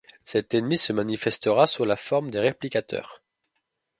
Cet 0.25 0.55
ennemi 0.55 0.79
se 0.79 0.93
manifestera 0.93 1.67
sous 1.67 1.85
la 1.85 1.95
forme 1.95 2.31
des 2.31 2.39
Réplicateurs. 2.39 3.21